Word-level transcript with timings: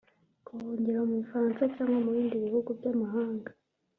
Guhungira 0.45 0.99
mu 1.07 1.13
Bufaransa 1.21 1.63
cyangwa 1.75 1.97
mu 2.03 2.09
bindi 2.15 2.37
bihugu 2.45 2.69
by’amahanga 2.77 3.49